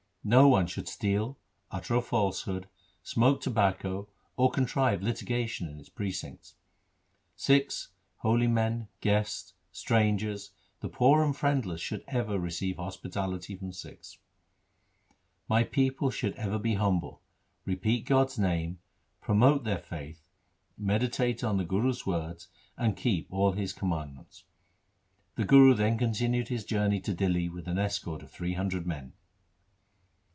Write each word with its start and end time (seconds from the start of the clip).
No 0.23 0.47
one 0.47 0.67
should 0.67 0.87
steal, 0.87 1.39
utter 1.71 1.95
a 1.95 2.01
falsehood, 2.01 2.69
smoke 3.01 3.41
tobacco, 3.41 4.07
or 4.37 4.51
contrive 4.51 5.01
litigation 5.01 5.67
in 5.67 5.79
its 5.79 5.89
precincts. 5.89 6.53
Sikhs, 7.35 7.87
holy 8.17 8.45
men, 8.45 8.87
guests, 8.99 9.55
strangers, 9.71 10.51
the 10.79 10.89
poor 10.89 11.23
and 11.23 11.33
the 11.33 11.37
friendless 11.39 11.81
should 11.81 12.03
ever 12.07 12.37
receive 12.37 12.75
hospitality 12.77 13.55
from 13.55 13.71
Sikhs. 13.73 14.19
My 15.49 15.63
people 15.63 16.11
should 16.11 16.35
ever 16.35 16.59
be 16.59 16.75
humble, 16.75 17.23
repeat 17.65 18.05
God's 18.05 18.37
name, 18.37 18.77
promote 19.21 19.63
their 19.63 19.79
faith, 19.79 20.21
meditate 20.77 21.43
on 21.43 21.57
the 21.57 21.65
Guru's 21.65 22.05
words, 22.05 22.47
and 22.77 22.95
keep 22.95 23.25
all 23.33 23.53
his 23.53 23.73
commandments.' 23.73 24.43
The 25.35 25.45
Guru 25.45 25.73
then 25.73 25.97
continued 25.97 26.49
his 26.49 26.63
journey 26.63 26.99
to 26.99 27.15
Dihli 27.15 27.49
with 27.51 27.67
an 27.67 27.79
escort 27.79 28.21
of 28.21 28.29
three 28.29 28.53
hundred 28.53 28.85
men. 28.85 29.13